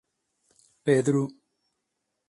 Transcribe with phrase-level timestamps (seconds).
[0.83, 1.23] Pedru.